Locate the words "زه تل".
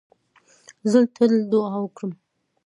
0.91-1.31